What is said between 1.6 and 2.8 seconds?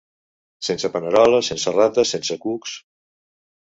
rates, sense cucs!